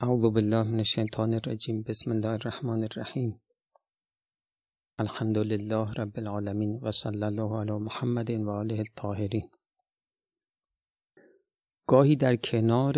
[0.00, 3.40] اعوذ بالله من الشیطان الرجیم بسم الله الرحمن الرحیم
[4.98, 9.50] الحمد لله رب العالمین و صلی الله علی محمد و آله الطاهرین.
[11.86, 12.96] گاهی در کنار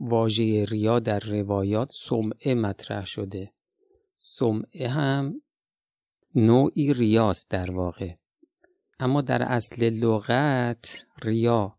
[0.00, 3.52] واژه ریا در روایات سمعه مطرح شده.
[4.14, 5.42] سمعه هم
[6.34, 8.14] نوعی ریاست در واقع.
[8.98, 11.78] اما در اصل لغت ریا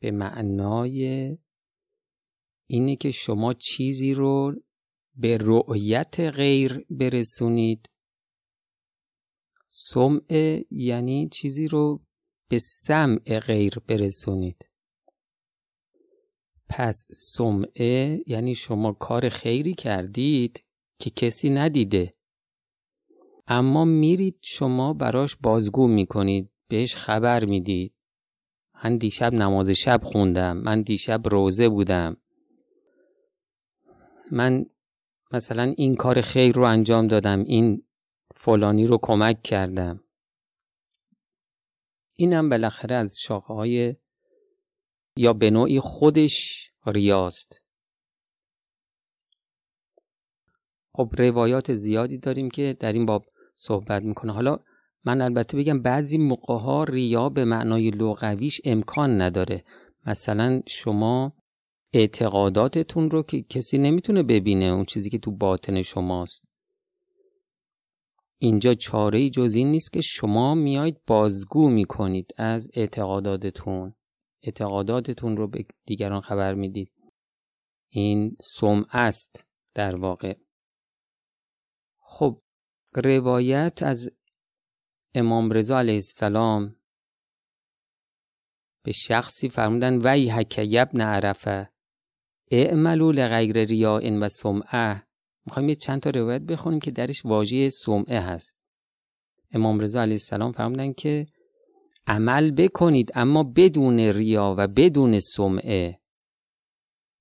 [0.00, 1.38] به معنای
[2.66, 4.54] اینه که شما چیزی رو
[5.16, 7.90] به رؤیت غیر برسونید.
[9.66, 12.04] سمع یعنی چیزی رو
[12.48, 14.68] به سمع غیر برسونید.
[16.68, 20.64] پس سمعه یعنی شما کار خیری کردید
[20.98, 22.14] که کسی ندیده.
[23.46, 27.94] اما میرید شما براش بازگو می‌کنید بهش خبر می‌دید.
[28.84, 32.16] من دیشب نماز شب خوندم من دیشب روزه بودم.
[34.30, 34.66] من
[35.32, 37.82] مثلا این کار خیر رو انجام دادم این
[38.34, 40.00] فلانی رو کمک کردم.
[42.16, 43.96] اینم بالاخره از شاخه های
[45.16, 47.64] یا به نوعی خودش ریاست.
[50.96, 54.32] خب روایات زیادی داریم که در این باب صحبت می‌کنه.
[54.32, 54.58] حالا
[55.04, 59.64] من البته بگم بعضی موقع ها ریا به معنای لغویش امکان نداره.
[60.06, 61.32] مثلا شما
[61.94, 66.44] اعتقاداتتون رو که کسی نمی‌تونه ببینه اون چیزی که تو باطن شماست.
[68.38, 73.94] اینجا چاره ای جز این نیست که شما میاید بازگو می‌کنید از اعتقاداتتون.
[74.42, 76.92] اعتقاداتتون رو به دیگران خبر می‌دید.
[77.88, 80.36] این سم است در واقع.
[81.98, 82.42] خب
[82.94, 84.10] روایت از
[85.14, 86.76] امام رضا علیه السلام
[88.84, 91.73] به شخصی فرمودن وی حک یبن عرفه.
[92.62, 95.02] اعملو لغیر ریاء و سمعه.
[95.46, 98.56] می‌خوایم یه چند تا روایت بخونیم که درش واژه سمعه هست.
[99.52, 101.26] امام رضا علیه السلام فرمودن که
[102.06, 106.00] عمل بکنید اما بدون ریا و بدون سمعه.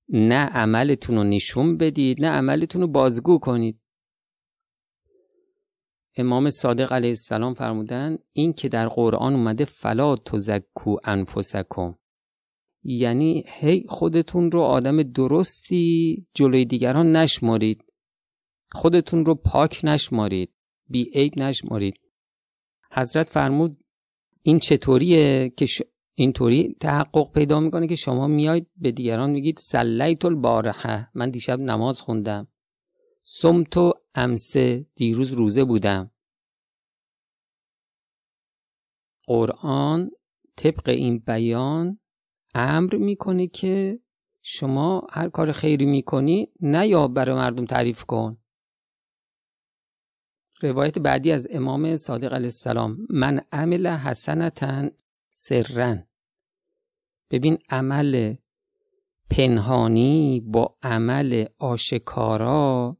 [0.09, 3.79] نه عملتون رو نشون بدید نه عملتون رو بازگو کنید.
[6.17, 11.95] امام صادق علیه السلام فرمودن این که در قرآن اومده فلا تزکو انفسکم.
[12.83, 17.83] یعنی هی خودتون رو آدم درستی جلوی دیگران نشمارید.
[18.71, 20.53] خودتون رو پاک نشمارید.
[20.89, 21.99] بی عیب نشمارید.
[22.91, 23.77] حضرت فرمود
[24.41, 25.81] این چطوریه که ش...
[26.15, 32.01] اینطوری تحقق پیدا می‌کنه که شما میاید به دیگران میگید سلیت البارحه من دیشب نماز
[32.01, 32.47] خوندم.
[33.23, 36.11] سمتو امسه دیروز روزه بودم.
[39.27, 40.11] قرآن
[40.55, 41.99] طبق این بیان
[42.55, 43.99] امر می‌کنه که
[44.41, 48.37] شما هر کار خیری می‌کنی نه یا برای مردم تعریف کن.
[50.61, 54.89] روایت بعدی از امام صادق علیه السلام من عمل حسنتا
[55.29, 56.07] سرن
[57.31, 58.35] ببین عمل
[59.29, 62.97] پنهانی با عمل آشکارا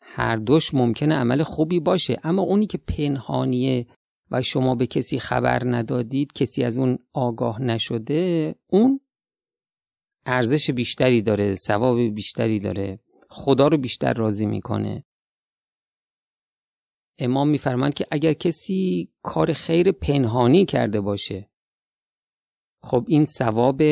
[0.00, 3.86] هر دوش ممکنه عمل خوبی باشه اما اونی که پنهانیه
[4.30, 9.00] و شما به کسی خبر ندادید کسی از اون آگاه نشده اون
[10.26, 15.04] ارزش بیشتری داره ثواب بیشتری داره خدا رو بیشتر راضی می‌کنه.
[17.18, 21.50] امام میفرماند که اگر کسی کار خیر پنهانی کرده باشه
[22.82, 23.82] خب این ثواب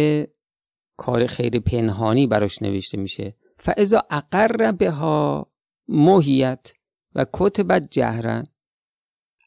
[0.97, 3.37] کار خیر پنهانی براش نوشته میشه.
[3.59, 5.51] فاذا اقر بها
[5.89, 6.73] موهیت
[7.15, 8.45] و کتبت جهرن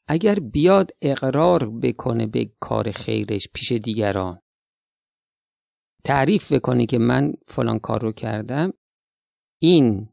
[0.08, 4.42] اگر بیاد اقرار بکنه به کار خیرش پیش دیگران.
[6.04, 8.72] تعریف بکنه که من فلان کار رو کردم.
[9.58, 10.08] این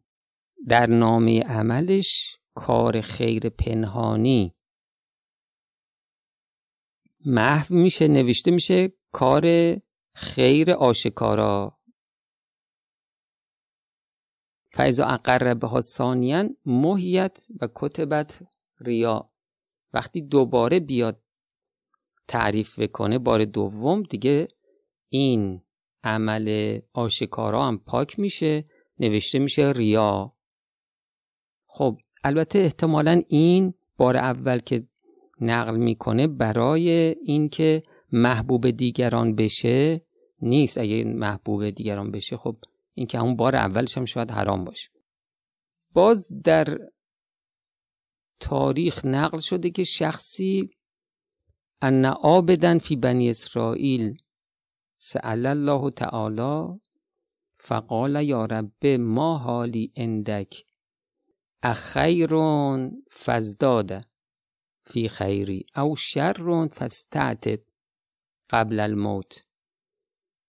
[0.68, 4.56] در نامه عملش کار خیر پنهانی.
[7.26, 9.46] محو میشه نوشته میشه کار
[10.16, 11.80] خیر آشکارا.
[14.74, 18.44] فیضا اقرب بها ثانیا مهیت و کتبت
[18.80, 19.32] ریا
[19.94, 21.22] وقتی دوباره بیاد
[22.28, 24.48] تعریف بکنه بار دوم دیگه
[25.10, 25.62] این
[26.04, 28.66] عمل آشکارا هم پاک میشه
[29.00, 30.34] نوشته میشه ریا.
[31.66, 34.88] خب البته احتمالا این بار اول که
[35.42, 36.90] نقل می‌کنه برای
[37.22, 40.02] اینکه محبوب دیگران بشه
[40.42, 40.78] نیست.
[40.78, 42.56] اگه محبوب دیگران بشه خب
[42.94, 44.90] این که همون بار اولش هم شاید حرام باشه.
[45.94, 46.78] باز در
[48.40, 50.70] تاریخ نقل شده که شخصی
[51.82, 54.18] ان عابدن فی بنی اسرائیل
[54.98, 56.80] سأل الله تعالی
[57.60, 60.66] فقال یا رب ما حالی اندک
[61.64, 64.06] اخیرون فزداده
[64.86, 67.60] فی خیری او شرون فستعتب
[68.50, 69.46] قبل الموت.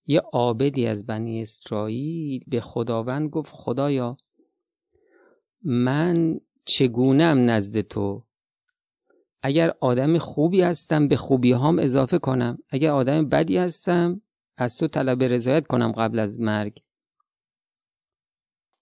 [0.07, 4.17] یه عابدی از بنی اسرائیل به خداوند گفت خدایا
[5.63, 8.27] من چگونم نزد تو؟
[9.43, 12.59] اگر آدم خوبی هستم به خوبی هام اضافه کنم.
[12.69, 14.23] اگر آدم بدی هستم
[14.57, 16.83] از تو طلب رضایت کنم قبل از مرگ.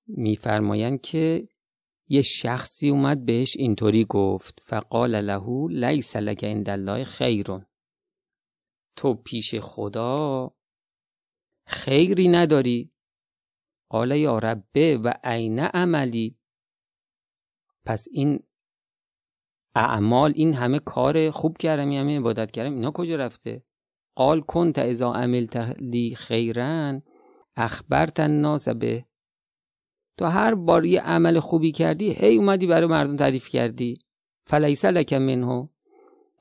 [0.06, 1.48] میفرمایند که
[2.08, 7.66] یه شخصی اومد بهش اینطوری گفت فقال له لیس لک عند الله خیرون.
[8.96, 10.54] تو پیش خدا
[11.66, 12.92] خیری نداری.
[13.88, 16.38] قال یا ربه و عین عملی.
[17.88, 18.40] پس این
[19.74, 23.62] اعمال این همه کار خوب کردم این همه عبادت کردم اینا کجا رفته؟
[24.14, 27.02] قال کنت اذا عملت لی خیرن
[27.56, 29.04] اخبرت الناس به.
[30.18, 33.94] تو هر بار یه عمل خوبی کردی هی اومدی برای مردم تعریف کردی.
[34.46, 35.68] فلیس لک منه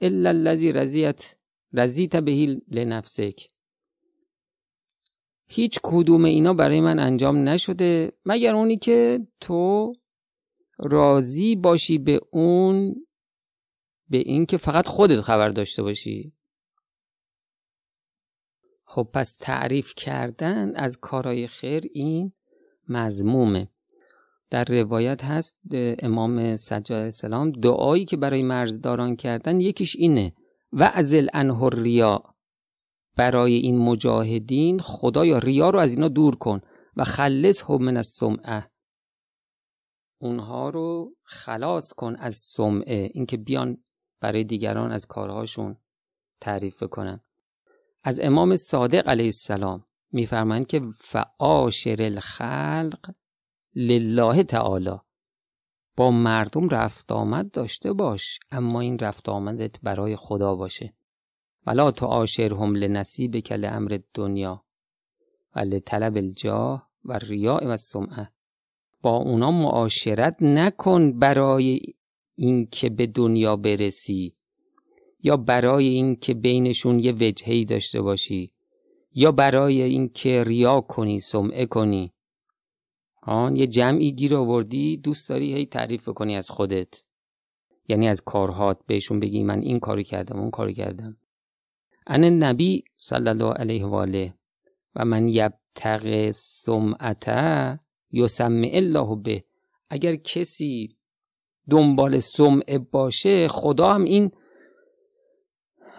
[0.02, 1.38] الا الذی رضیت
[1.74, 3.48] رضیت بهی لنفسک.
[5.50, 9.94] هیچ کدوم اینا برای من انجام نشده مگر اونی که تو
[10.80, 12.96] راضی باشی به اون
[14.10, 16.34] به این که فقط خودت خبر داشته باشی.
[18.86, 22.34] خب پس تعریف کردن از کارهای خیر این
[22.90, 23.68] مزمومه
[24.50, 25.60] در روایت هست
[26.00, 30.34] امام سجاد السلام دعایی که برای مرزداران کردن یکیش اینه
[30.72, 32.24] و ازل انه ریا
[33.16, 36.62] برای این مجاهدین خدایا ریا رو از اینا دور کن
[36.98, 38.64] و خلص هم من از سمعه
[40.18, 43.10] اونها رو خلاص کن از سمعه.
[43.14, 43.78] اینکه بیان
[44.20, 45.78] برای دیگران از کارهاشون
[46.42, 47.20] تعریف کنن
[48.04, 53.14] از امام صادق علیه السلام میفرمایند که فعاشر الخلق
[53.76, 54.98] لله تعالی.
[55.96, 60.94] با مردم رفت آمد داشته باش اما این رفت آمدت برای خدا باشه.
[61.68, 61.92] ولا
[62.32, 64.66] هم لنصیب کل امر دنیا
[65.56, 68.30] و لطلب الجاه و ریاء و سمعه
[69.02, 71.80] با اونا معاشرت نکن برای
[72.36, 74.36] اینکه به دنیا برسی
[75.24, 78.52] یا برای اینکه بینشون یه وجهی داشته باشی
[79.12, 82.14] یا برای اینکه ریا کنی سمعه کنی.
[83.22, 87.04] آن یه جمعی گیر آوردی دوست داری هی تعریف کنی از خودت.
[87.88, 91.18] یعنی از کارهات بهشون بگی من این کاری کردم اون کاری کردم.
[92.08, 94.34] ان نبی صلی الله علیه و آله
[94.96, 97.80] و من یبتغ سمعته
[98.12, 99.44] یسمع الله به.
[99.90, 100.98] اگر کسی
[101.70, 104.32] دنبال سمعه باشه خدا هم این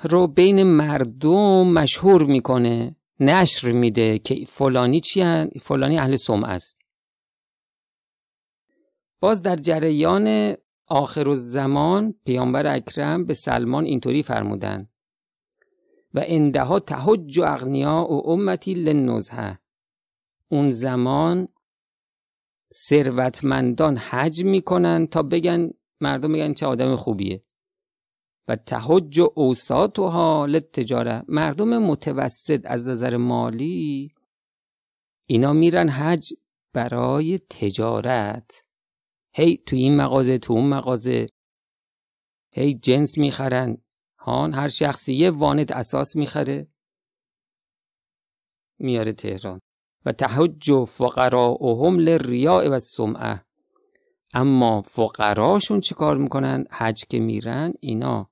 [0.03, 5.25] رو بین مردم مشهور می‌کنه نشر میده که فلانی چی
[5.61, 6.79] فلانی اهل سمعه است.
[9.21, 10.57] باز در جریان
[10.87, 14.91] آخر الزمان پیامبر اکرم به سلمان اینطوری فرمودند
[16.15, 19.59] و اندها تهج و اغنیا و امتی لنزهه
[20.49, 21.49] اون زمان
[22.75, 25.71] ثروتمندان حج می‌کنن تا بگن
[26.01, 27.45] مردم بگن چه آدم خوبیه.
[28.49, 34.15] و تهج و اوسات و حال تجاره مردم متوسط از نظر مالی
[35.27, 36.33] اینا میرن حج
[36.73, 38.65] برای تجارت.
[39.35, 41.27] هی تو این مغازه تو اون مغازه.
[42.53, 43.77] هی جنس می‌خرن.
[44.19, 46.69] هان هر شخصی یه وانت اساس می‌خره.
[48.79, 49.61] میاره تهران.
[50.09, 53.45] و تحج فقراءهم للریاء و سمعه
[54.35, 58.31] اما فقراشون چی کار می‌کنن؟ حج که میرن اینا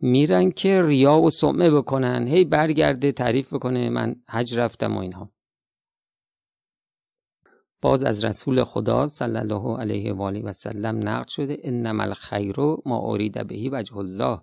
[0.00, 2.26] میرن که ریا و سمعه بکنن.
[2.26, 5.30] هی برگرده تعریف بکنه من حج رفتم و اینها.
[7.80, 12.56] باز از رسول خدا صلی الله علیه و آله و سلم نقل شده انما الخیر
[12.86, 14.40] ما ارید بهی وجه الله.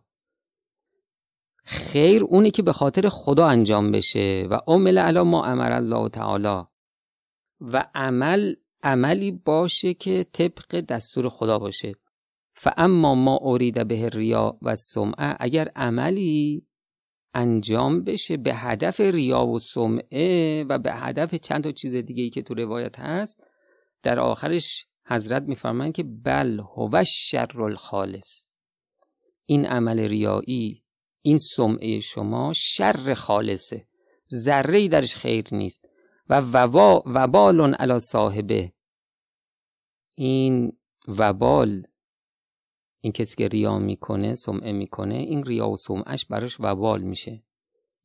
[1.63, 6.63] خیر اونی که به خاطر خدا انجام بشه و عمل علا ما امر الله تعالی.
[7.61, 11.95] و عمل عملی باشه که طبق دستور خدا باشه.
[12.53, 16.67] فاما ما ارید به ریا و سمعه اگر عملی
[17.33, 22.29] انجام بشه به هدف ریا و سمعه و به هدف چند تا چیز دیگه ای
[22.29, 23.47] که تو روایت هست
[24.03, 28.45] در آخرش حضرت میفرمایند که بل هو شر الخالص.
[29.45, 30.83] این عمل ریایی
[31.21, 33.87] این سمعه شما شر خالصه.
[34.33, 35.85] ذره درش خیر نیست.
[36.29, 38.73] و وبا وبال علی صاحبه.
[40.15, 41.83] این وبال
[43.01, 47.43] این کسی که ریا می‌کنه سمعه می‌کنه این ریا و سمعش براش وبال میشه.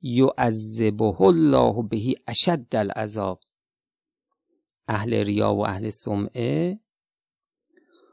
[0.01, 3.41] یعذبه الله بهی اشد العذاب.
[4.89, 6.81] اهل ریا و اهل سمعه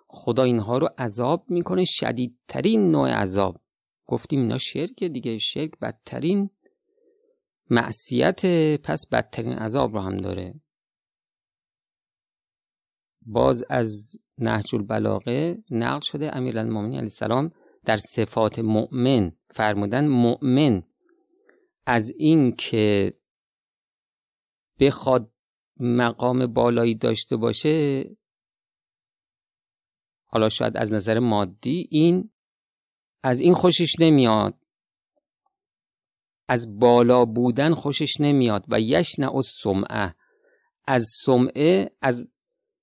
[0.07, 3.61] خدا اینها رو عذاب می‌کنه شدیدترین نوع عذاب.
[4.11, 6.49] گفتیم اینا شرک دیگه شرک بدترین
[7.69, 8.45] معصیت
[8.77, 10.61] پس بدترین عذاب رو هم داره.
[13.25, 17.51] باز از نهج البلاغه نقل شده امیرالمومنین علیه السلام
[17.85, 20.83] در صفات مؤمن فرمودن مؤمن
[21.85, 23.13] از این که
[24.79, 25.33] بخواد
[25.79, 28.05] مقام بالایی داشته باشه
[30.25, 32.31] حالا شاید از نظر مادی این
[33.23, 34.55] از این خوشش نمیاد.
[36.47, 40.15] از بالا بودن خوشش نمیاد و یشنع السمعه.
[40.87, 42.27] از سمعه از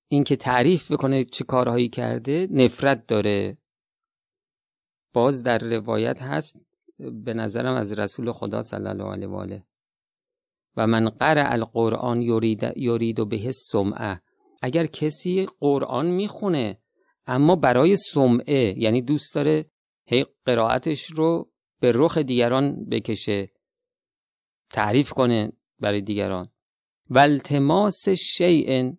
[0.09, 3.59] اینکه تعریف بکنه چه کارهایی کرده نفرت داره.
[5.13, 6.57] باز در روایت هست
[6.99, 9.65] به نظرم از رسول خدا صلی الله علیه و آله.
[10.77, 14.21] و من قرأ القرآن یرید یرید به سمعه.
[14.63, 16.79] اگر کسی قرآن می‌خونه
[17.27, 19.71] اما برای سمعه یعنی دوست داره
[20.11, 23.53] هی قرائتش رو به رخ دیگران بکشه
[24.71, 26.49] تعریف کنه برای دیگران.
[27.11, 28.93] و التماس شیء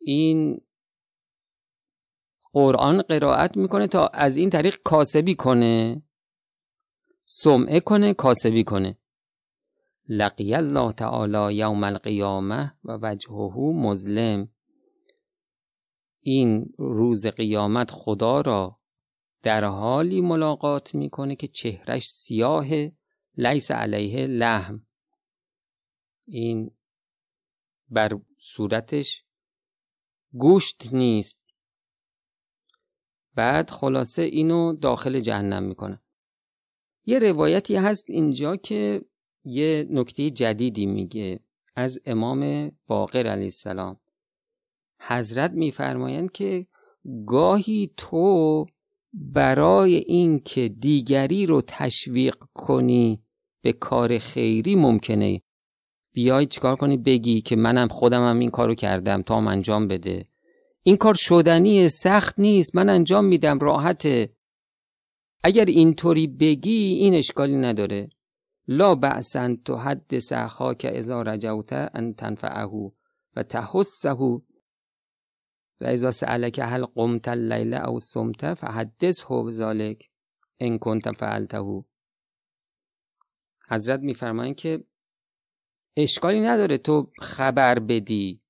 [0.00, 0.60] این
[2.52, 6.02] قرآن قرائت می‌کنه تا از این طریق کاسبی کنه
[7.24, 8.98] سمعه کنه کاسبی کنه.
[10.08, 14.48] لقی الله تعالی یوم القیامه و وجهه مظلم.
[16.20, 18.81] این روز قیامت خدا را
[19.42, 22.66] در حالی ملاقات می‌کنه که چهرش سیاه
[23.36, 24.86] لیس علیه لحم.
[26.26, 26.70] این
[27.88, 29.24] بر صورتش
[30.32, 31.40] گوشت نیست.
[33.34, 36.02] بعد خلاصه اینو داخل جهنم می‌کنه.
[37.04, 39.04] یه روایتی هست اینجا که
[39.44, 41.40] یه نکته جدیدی میگه.
[41.76, 44.00] از امام باقر علیه السلام.
[45.00, 46.66] حضرت میفرمایند که
[47.26, 48.66] گاهی تو
[49.12, 53.22] برای اینکه دیگری رو تشویق کنی
[53.62, 55.42] به کار خیری ممکنه.
[56.12, 60.28] بیای چیکار کنی؟ بگی که منم خودم هم این کارو کردم تا انجام بده.
[60.82, 64.32] این کار شدنی سخت نیست من انجام میدم راحته.
[65.42, 68.08] اگر اینطوری بگی این اشکالی نداره.
[68.68, 70.18] لا بعثن تو حد
[70.78, 72.92] که اذا رجوت ان تنفعه
[73.36, 74.42] و تحسه
[75.82, 80.10] و اذا سألك هل قمت اللیل او سمت فحدثه بذلك
[80.60, 81.84] ان کنت فعلته.
[83.68, 84.84] حضرت میفرمایند که
[85.96, 88.42] اشکالی نداره تو خبر بدی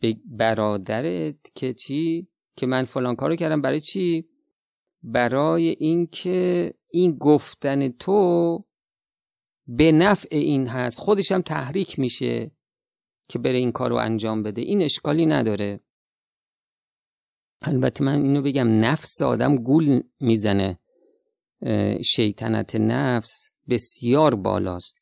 [0.00, 4.28] به برادرت که چی؟ که من فلان کارو کردم برای چی؟
[5.02, 8.64] برای اینکه این گفتن تو
[9.66, 10.98] به نفع این هست.
[10.98, 12.50] خودش هم تحریک میشه.
[13.28, 14.62] که بره این کارو انجام بده.
[14.62, 15.80] این اشکالی نداره.
[17.62, 20.78] البته من اینو بگم نفس آدم گول می‌زنه.
[22.04, 24.94] شیطنت نفس بسیار بالاست.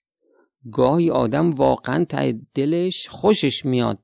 [0.72, 3.98] گاهی آدم واقعا ته دلش خوشش میاد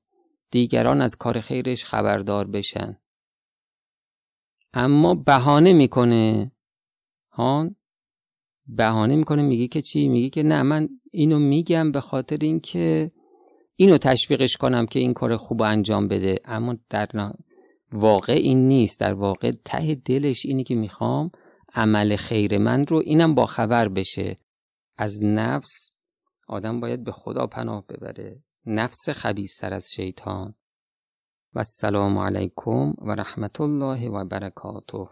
[0.51, 2.99] دیگران از کار خیرش خبردار بشن.
[4.73, 6.53] اما بهانه می‌کنه.
[7.31, 7.77] هان؟
[8.67, 13.13] بهانه می‌کنه میگه که چی؟ میگه که نه من اینو میگم به خاطر اینکه
[13.81, 16.39] اینو تشویقش کنم که این کار خوب انجام بده.
[16.45, 17.09] اما در
[17.93, 19.01] واقع این نیست.
[19.01, 21.31] در واقع ته دلش اینی که می‌خوام
[21.75, 24.39] عمل خیر من رو اینم با خبر بشه.
[24.97, 25.93] از نفس
[26.49, 28.43] آدم باید به خدا پناه ببره.
[28.67, 30.55] نفس خبیستر از شیطان.
[31.55, 35.09] و السلام علیکم و رحمت الله و برکاته.